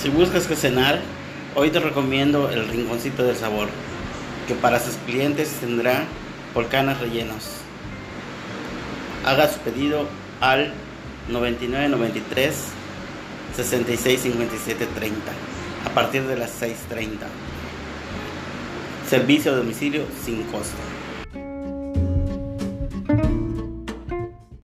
Si 0.00 0.10
buscas 0.10 0.46
que 0.46 0.54
cenar, 0.54 1.00
hoy 1.56 1.70
te 1.70 1.80
recomiendo 1.80 2.48
el 2.50 2.68
Rinconcito 2.68 3.24
del 3.24 3.34
Sabor, 3.34 3.68
que 4.46 4.54
para 4.54 4.78
sus 4.78 4.94
clientes 4.94 5.50
tendrá 5.60 6.04
volcanes 6.54 7.00
rellenos. 7.00 7.48
Haga 9.26 9.48
su 9.48 9.58
pedido 9.58 10.06
al 10.40 10.72
9993 11.28 12.54
665730 13.56 15.32
a 15.84 15.94
partir 15.94 16.22
de 16.28 16.36
las 16.36 16.62
6.30. 16.62 17.08
Servicio 19.10 19.52
a 19.52 19.56
domicilio 19.56 20.04
sin 20.24 20.44
costo. 20.44 20.76